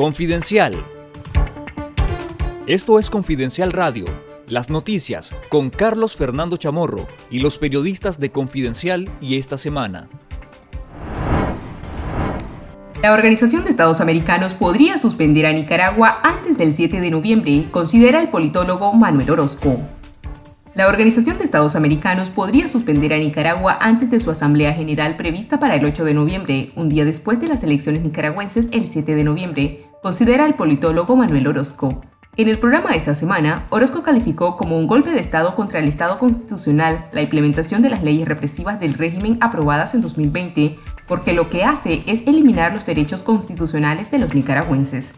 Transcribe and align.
Confidencial. 0.00 0.82
Esto 2.66 2.98
es 2.98 3.10
Confidencial 3.10 3.70
Radio, 3.70 4.06
las 4.48 4.70
noticias 4.70 5.36
con 5.50 5.68
Carlos 5.68 6.16
Fernando 6.16 6.56
Chamorro 6.56 7.06
y 7.30 7.40
los 7.40 7.58
periodistas 7.58 8.18
de 8.18 8.32
Confidencial 8.32 9.10
y 9.20 9.36
esta 9.36 9.58
semana. 9.58 10.08
La 13.02 13.12
Organización 13.12 13.62
de 13.62 13.68
Estados 13.68 14.00
Americanos 14.00 14.54
podría 14.54 14.96
suspender 14.96 15.44
a 15.44 15.52
Nicaragua 15.52 16.16
antes 16.22 16.56
del 16.56 16.72
7 16.72 16.98
de 16.98 17.10
noviembre, 17.10 17.66
considera 17.70 18.22
el 18.22 18.30
politólogo 18.30 18.94
Manuel 18.94 19.30
Orozco. 19.32 19.82
La 20.74 20.88
Organización 20.88 21.36
de 21.36 21.44
Estados 21.44 21.76
Americanos 21.76 22.30
podría 22.30 22.70
suspender 22.70 23.12
a 23.12 23.18
Nicaragua 23.18 23.76
antes 23.82 24.10
de 24.10 24.18
su 24.18 24.30
Asamblea 24.30 24.72
General 24.72 25.14
prevista 25.16 25.60
para 25.60 25.74
el 25.74 25.84
8 25.84 26.06
de 26.06 26.14
noviembre, 26.14 26.68
un 26.74 26.88
día 26.88 27.04
después 27.04 27.38
de 27.38 27.48
las 27.48 27.62
elecciones 27.64 28.00
nicaragüenses 28.00 28.68
el 28.72 28.88
7 28.88 29.14
de 29.14 29.24
noviembre, 29.24 29.89
considera 30.02 30.46
el 30.46 30.54
politólogo 30.54 31.16
Manuel 31.16 31.48
Orozco. 31.48 32.00
En 32.36 32.48
el 32.48 32.58
programa 32.58 32.90
de 32.90 32.96
esta 32.96 33.14
semana, 33.14 33.66
Orozco 33.70 34.02
calificó 34.02 34.56
como 34.56 34.78
un 34.78 34.86
golpe 34.86 35.10
de 35.10 35.20
Estado 35.20 35.54
contra 35.54 35.80
el 35.80 35.88
Estado 35.88 36.16
constitucional 36.16 37.08
la 37.12 37.22
implementación 37.22 37.82
de 37.82 37.90
las 37.90 38.02
leyes 38.02 38.26
represivas 38.26 38.80
del 38.80 38.94
régimen 38.94 39.36
aprobadas 39.40 39.94
en 39.94 40.00
2020 40.00 40.76
porque 41.06 41.32
lo 41.32 41.50
que 41.50 41.64
hace 41.64 42.02
es 42.06 42.26
eliminar 42.26 42.72
los 42.72 42.86
derechos 42.86 43.22
constitucionales 43.22 44.10
de 44.10 44.18
los 44.18 44.34
nicaragüenses. 44.34 45.16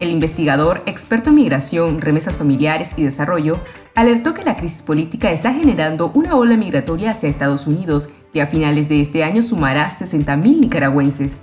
El 0.00 0.10
investigador, 0.10 0.82
experto 0.86 1.30
en 1.30 1.36
migración, 1.36 2.00
remesas 2.00 2.36
familiares 2.36 2.94
y 2.96 3.04
desarrollo, 3.04 3.56
alertó 3.94 4.34
que 4.34 4.44
la 4.44 4.56
crisis 4.56 4.82
política 4.82 5.30
está 5.30 5.52
generando 5.52 6.10
una 6.14 6.34
ola 6.34 6.56
migratoria 6.56 7.12
hacia 7.12 7.28
Estados 7.28 7.68
Unidos 7.68 8.08
que 8.32 8.42
a 8.42 8.46
finales 8.46 8.88
de 8.88 9.00
este 9.00 9.22
año 9.22 9.42
sumará 9.42 9.88
60.000 9.90 10.60
nicaragüenses. 10.60 11.38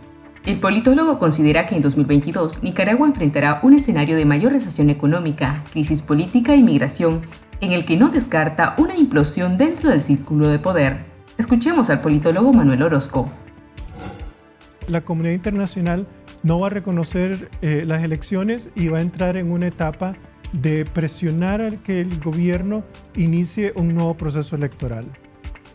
El 0.45 0.59
politólogo 0.59 1.19
considera 1.19 1.67
que 1.67 1.75
en 1.75 1.81
2022 1.81 2.63
Nicaragua 2.63 3.07
enfrentará 3.07 3.59
un 3.63 3.73
escenario 3.73 4.15
de 4.15 4.25
mayor 4.25 4.53
recesión 4.53 4.89
económica, 4.89 5.63
crisis 5.71 6.01
política 6.01 6.55
y 6.55 6.63
migración, 6.63 7.21
en 7.59 7.73
el 7.73 7.85
que 7.85 7.97
no 7.97 8.09
descarta 8.09 8.75
una 8.77 8.95
implosión 8.95 9.57
dentro 9.57 9.89
del 9.89 10.01
círculo 10.01 10.47
de 10.47 10.59
poder. 10.59 11.05
Escuchemos 11.37 11.89
al 11.89 12.01
politólogo 12.01 12.53
Manuel 12.53 12.83
Orozco 12.83 13.29
la 14.91 15.01
comunidad 15.01 15.33
internacional 15.33 16.05
no 16.43 16.59
va 16.59 16.67
a 16.67 16.69
reconocer 16.69 17.49
eh, 17.61 17.83
las 17.85 18.03
elecciones 18.03 18.69
y 18.75 18.89
va 18.89 18.99
a 18.99 19.01
entrar 19.01 19.37
en 19.37 19.51
una 19.51 19.67
etapa 19.67 20.15
de 20.53 20.85
presionar 20.85 21.61
a 21.61 21.69
que 21.71 22.01
el 22.01 22.19
gobierno 22.19 22.83
inicie 23.15 23.73
un 23.75 23.95
nuevo 23.95 24.15
proceso 24.15 24.55
electoral, 24.55 25.05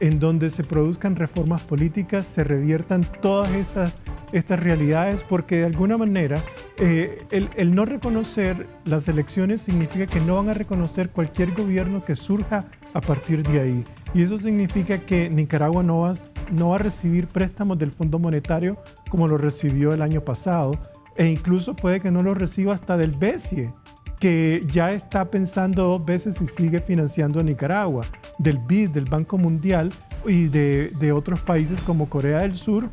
en 0.01 0.21
donde 0.21 0.51
se 0.51 0.65
produzcan 0.65 1.17
reformas 1.17 1.63
políticas, 1.63 2.27
se 2.27 2.45
reviertan 2.45 3.07
todas 3.23 3.51
estas, 3.53 3.95
estas 4.33 4.61
realidades, 4.61 5.23
porque 5.23 5.59
de 5.59 5.67
alguna 5.67 5.97
manera 5.97 6.43
eh, 6.79 7.19
el, 7.31 7.75
no 7.75 7.85
reconocer 7.85 8.67
las 8.85 9.09
elecciones 9.09 9.63
significa 9.63 10.07
que 10.07 10.21
no 10.21 10.37
van 10.37 10.49
a 10.49 10.55
reconocer 10.55 11.11
cualquier 11.11 11.53
gobierno 11.53 12.05
que 12.05 12.17
surja 12.17 12.65
a 12.93 13.01
partir 13.01 13.43
de 13.47 13.61
ahí. 13.61 13.85
Y 14.15 14.23
eso 14.23 14.39
significa 14.39 14.99
que 14.99 15.29
Nicaragua 15.31 15.83
no 15.83 16.01
va, 16.01 16.15
no 16.51 16.71
va 16.71 16.77
a 16.77 16.79
recibir 16.79 17.29
préstamos 17.29 17.79
del 17.79 17.93
Fondo 17.93 18.19
Monetario 18.19 18.79
como 19.11 19.29
lo 19.29 19.39
recibió 19.39 19.93
el 19.93 20.03
año 20.03 20.21
pasado, 20.23 20.73
e 21.17 21.27
incluso 21.27 21.75
puede 21.75 22.01
que 22.01 22.11
no 22.11 22.23
lo 22.23 22.35
reciba 22.35 22.75
hasta 22.75 22.97
del 22.97 23.13
BESIE, 23.13 23.73
que 24.19 24.63
ya 24.67 24.93
está 24.93 25.27
pensando 25.31 25.85
dos 25.85 26.05
veces 26.05 26.37
si 26.37 26.47
sigue 26.47 26.79
financiando 26.79 27.41
a 27.41 27.43
Nicaragua, 27.43 28.05
del 28.39 28.59
BID, 28.59 28.91
del 28.91 29.05
Banco 29.05 29.39
Mundial 29.39 29.93
y 30.27 30.49
de 30.49 31.13
otros 31.15 31.41
países 31.41 31.81
como 31.83 32.09
Corea 32.09 32.39
del 32.39 32.53
Sur 32.53 32.91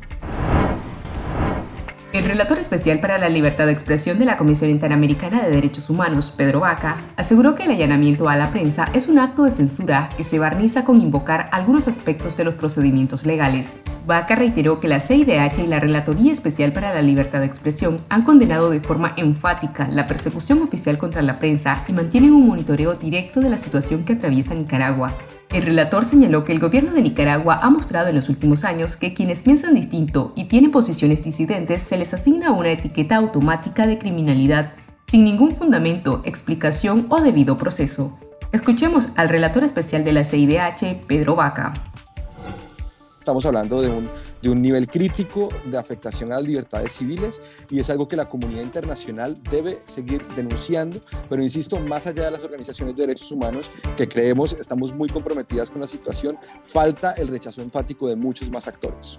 el 2.14 2.24
relator 2.24 2.60
especial 2.60 3.00
para 3.00 3.18
la 3.18 3.28
libertad 3.28 3.66
de 3.66 3.72
expresión 3.72 4.20
de 4.20 4.24
la 4.24 4.36
Comisión 4.36 4.70
Interamericana 4.70 5.42
de 5.42 5.50
Derechos 5.50 5.90
Humanos, 5.90 6.32
Pedro 6.34 6.60
Vaca, 6.60 6.96
aseguró 7.16 7.56
que 7.56 7.64
el 7.64 7.72
allanamiento 7.72 8.28
a 8.28 8.36
la 8.36 8.52
prensa 8.52 8.88
es 8.92 9.08
un 9.08 9.18
acto 9.18 9.42
de 9.42 9.50
censura 9.50 10.08
que 10.16 10.22
se 10.22 10.38
barniza 10.38 10.84
con 10.84 11.00
invocar 11.00 11.48
algunos 11.50 11.88
aspectos 11.88 12.36
de 12.36 12.44
los 12.44 12.54
procedimientos 12.54 13.26
legales. 13.26 13.72
Vaca 14.06 14.34
reiteró 14.34 14.78
que 14.78 14.88
la 14.88 15.00
CIDH 15.00 15.60
y 15.64 15.66
la 15.66 15.80
Relatoría 15.80 16.32
Especial 16.32 16.72
para 16.72 16.92
la 16.92 17.02
Libertad 17.02 17.40
de 17.40 17.46
Expresión 17.46 17.96
han 18.08 18.22
condenado 18.22 18.70
de 18.70 18.80
forma 18.80 19.14
enfática 19.16 19.88
la 19.88 20.06
persecución 20.06 20.62
oficial 20.62 20.98
contra 20.98 21.22
la 21.22 21.38
prensa 21.38 21.84
y 21.88 21.92
mantienen 21.92 22.32
un 22.32 22.46
monitoreo 22.46 22.94
directo 22.94 23.40
de 23.40 23.50
la 23.50 23.58
situación 23.58 24.04
que 24.04 24.14
atraviesa 24.14 24.54
Nicaragua, 24.54 25.14
el 25.54 25.62
relator 25.62 26.04
señaló 26.04 26.42
que 26.42 26.50
el 26.50 26.58
gobierno 26.58 26.92
de 26.92 27.02
Nicaragua 27.02 27.60
ha 27.62 27.70
mostrado 27.70 28.08
en 28.08 28.16
los 28.16 28.28
últimos 28.28 28.64
años 28.64 28.96
que 28.96 29.14
quienes 29.14 29.42
piensan 29.42 29.74
distinto 29.74 30.32
y 30.34 30.46
tienen 30.46 30.72
posiciones 30.72 31.22
disidentes 31.22 31.80
se 31.80 31.96
les 31.96 32.12
asigna 32.12 32.50
una 32.50 32.72
etiqueta 32.72 33.14
automática 33.14 33.86
de 33.86 33.96
criminalidad 33.96 34.72
sin 35.06 35.22
ningún 35.22 35.52
fundamento, 35.52 36.22
explicación 36.24 37.06
o 37.08 37.20
debido 37.20 37.56
proceso. 37.56 38.18
Escuchemos 38.52 39.10
al 39.14 39.28
relator 39.28 39.62
especial 39.62 40.02
de 40.02 40.12
la 40.12 40.24
CIDH, 40.24 41.06
Pedro 41.06 41.36
Vaca. 41.36 41.72
Estamos 43.24 43.46
hablando 43.46 43.80
de 43.80 43.88
un, 43.88 44.10
de 44.42 44.50
un 44.50 44.60
nivel 44.60 44.86
crítico 44.86 45.48
de 45.64 45.78
afectación 45.78 46.30
a 46.30 46.34
las 46.34 46.44
libertades 46.44 46.92
civiles 46.92 47.40
y 47.70 47.80
es 47.80 47.88
algo 47.88 48.06
que 48.06 48.16
la 48.16 48.28
comunidad 48.28 48.60
internacional 48.60 49.34
debe 49.50 49.80
seguir 49.84 50.26
denunciando, 50.36 51.00
pero 51.30 51.42
insisto, 51.42 51.80
más 51.80 52.06
allá 52.06 52.26
de 52.26 52.32
las 52.32 52.44
organizaciones 52.44 52.94
de 52.94 53.06
derechos 53.06 53.32
humanos 53.32 53.70
que 53.96 54.06
creemos 54.10 54.52
estamos 54.52 54.92
muy 54.92 55.08
comprometidas 55.08 55.70
con 55.70 55.80
la 55.80 55.86
situación, 55.86 56.36
falta 56.64 57.12
el 57.12 57.28
rechazo 57.28 57.62
enfático 57.62 58.10
de 58.10 58.16
muchos 58.16 58.50
más 58.50 58.68
actores. 58.68 59.18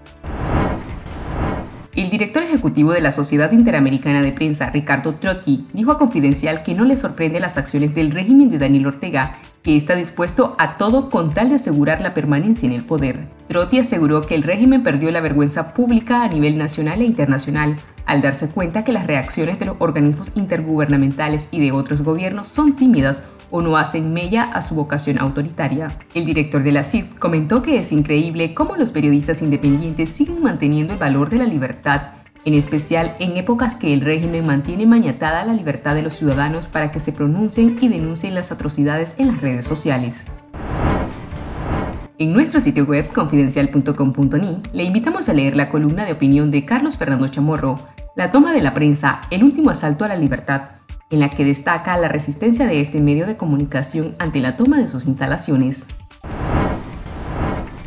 El 1.96 2.12
director 2.12 2.44
ejecutivo 2.44 2.92
de 2.92 3.02
la 3.02 3.12
Sociedad 3.12 3.52
Interamericana 3.54 4.22
de 4.22 4.34
Prensa, 4.34 4.70
Ricardo 4.70 5.16
Trotti, 5.16 5.66
dijo 5.74 5.92
a 5.92 5.98
Confidencial 5.98 6.62
que 6.62 6.76
no 6.76 6.84
le 6.84 6.96
sorprende 6.96 7.40
las 7.40 7.58
acciones 7.58 7.96
del 7.96 8.12
régimen 8.12 8.50
de 8.50 8.60
Daniel 8.60 8.86
Ortega, 8.86 9.40
que 9.66 9.76
está 9.76 9.96
dispuesto 9.96 10.54
a 10.60 10.78
todo 10.78 11.10
con 11.10 11.32
tal 11.32 11.50
de 11.50 11.56
asegurar 11.56 12.00
la 12.00 12.14
permanencia 12.14 12.68
en 12.68 12.74
el 12.74 12.86
poder. 12.86 13.28
Trotti 13.48 13.80
aseguró 13.80 14.22
que 14.22 14.36
el 14.36 14.44
régimen 14.44 14.84
perdió 14.84 15.10
la 15.12 15.22
vergüenza 15.22 15.74
pública 15.74 16.24
a 16.24 16.28
nivel 16.28 16.56
nacional 16.60 17.02
e 17.02 17.06
internacional, 17.06 17.76
al 18.06 18.22
darse 18.22 18.48
cuenta 18.48 18.84
que 18.84 18.92
las 18.92 19.08
reacciones 19.08 19.58
de 19.58 19.66
los 19.66 19.78
organismos 19.80 20.32
intergubernamentales 20.36 21.48
y 21.50 21.60
de 21.62 21.72
otros 21.72 22.04
gobiernos 22.04 22.48
son 22.48 22.76
tímidas 22.76 23.24
o 23.50 23.64
no 23.64 23.76
hacen 23.76 24.14
mella 24.14 24.44
a 24.44 24.62
su 24.62 24.76
vocación 24.76 25.18
autoritaria. 25.20 25.98
El 26.14 26.26
director 26.26 26.62
de 26.62 26.72
la 26.72 26.84
CID 26.84 27.16
comentó 27.18 27.64
que 27.64 27.80
es 27.80 27.92
increíble 27.92 28.54
cómo 28.54 28.76
los 28.76 28.92
periodistas 28.92 29.42
independientes 29.42 30.12
siguen 30.12 30.44
manteniendo 30.44 30.94
el 30.94 31.00
valor 31.00 31.30
de 31.30 31.38
la 31.38 31.46
libertad, 31.46 32.12
en 32.46 32.54
especial 32.54 33.16
en 33.20 33.36
épocas 33.38 33.76
que 33.76 33.92
el 33.94 34.02
régimen 34.02 34.46
mantiene 34.46 34.86
mañatada 34.86 35.44
la 35.44 35.54
libertad 35.54 35.96
de 35.96 36.04
los 36.04 36.14
ciudadanos 36.14 36.68
para 36.68 36.92
que 36.92 37.00
se 37.00 37.12
pronuncien 37.12 37.78
y 37.82 37.88
denuncien 37.88 38.36
las 38.36 38.52
atrocidades 38.52 39.16
en 39.18 39.28
las 39.28 39.42
redes 39.42 39.66
sociales. 39.66 40.26
En 42.18 42.32
nuestro 42.32 42.62
sitio 42.62 42.86
web 42.86 43.12
confidencial.com.ni 43.12 44.62
le 44.72 44.84
invitamos 44.84 45.28
a 45.28 45.34
leer 45.34 45.58
la 45.58 45.70
columna 45.70 46.06
de 46.06 46.14
opinión 46.14 46.50
de 46.50 46.64
Carlos 46.64 46.98
Fernando 46.98 47.28
Chamorro, 47.28 47.80
La 48.16 48.32
toma 48.32 48.54
de 48.54 48.62
la 48.62 48.74
prensa, 48.74 49.20
el 49.32 49.44
último 49.44 49.70
asalto 49.70 50.06
a 50.06 50.08
la 50.08 50.16
libertad, 50.16 50.70
en 51.10 51.20
la 51.20 51.30
que 51.30 51.44
destaca 51.44 51.98
la 51.98 52.08
resistencia 52.08 52.68
de 52.68 52.80
este 52.80 53.02
medio 53.02 53.28
de 53.28 53.36
comunicación 53.36 54.16
ante 54.18 54.40
la 54.40 54.56
toma 54.56 54.78
de 54.78 54.88
sus 54.88 55.08
instalaciones. 55.08 55.86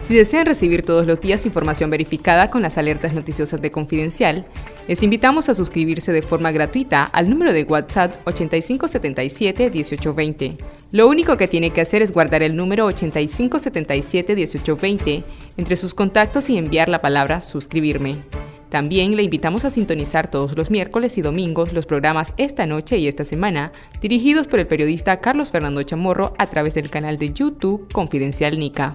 Si 0.08 0.14
desean 0.14 0.46
recibir 0.46 0.84
todos 0.86 1.06
los 1.06 1.20
días 1.20 1.44
información 1.44 1.90
verificada 1.90 2.48
con 2.48 2.62
las 2.62 2.78
alertas 2.78 3.12
noticiosas 3.12 3.60
de 3.60 3.70
Confidencial, 3.70 4.46
les 4.86 5.02
invitamos 5.02 5.50
a 5.50 5.54
suscribirse 5.54 6.14
de 6.14 6.22
forma 6.22 6.50
gratuita 6.50 7.04
al 7.04 7.28
número 7.28 7.52
de 7.52 7.64
WhatsApp 7.64 8.14
8577-1820. 8.24 10.56
Lo 10.92 11.08
único 11.08 11.36
que 11.36 11.46
tiene 11.46 11.72
que 11.72 11.82
hacer 11.82 12.00
es 12.00 12.14
guardar 12.14 12.42
el 12.42 12.56
número 12.56 12.88
8577-1820 12.88 15.24
entre 15.58 15.76
sus 15.76 15.92
contactos 15.92 16.48
y 16.48 16.56
enviar 16.56 16.88
la 16.88 17.02
palabra 17.02 17.42
suscribirme. 17.42 18.16
También 18.70 19.14
le 19.14 19.24
invitamos 19.24 19.66
a 19.66 19.70
sintonizar 19.70 20.30
todos 20.30 20.56
los 20.56 20.70
miércoles 20.70 21.18
y 21.18 21.22
domingos 21.22 21.74
los 21.74 21.84
programas 21.84 22.32
Esta 22.38 22.64
Noche 22.64 22.96
y 22.96 23.08
Esta 23.08 23.26
Semana, 23.26 23.72
dirigidos 24.00 24.46
por 24.46 24.58
el 24.58 24.66
periodista 24.66 25.20
Carlos 25.20 25.50
Fernando 25.50 25.82
Chamorro 25.82 26.32
a 26.38 26.46
través 26.46 26.72
del 26.72 26.88
canal 26.88 27.18
de 27.18 27.34
YouTube 27.34 27.92
Confidencial 27.92 28.58
Nica. 28.58 28.94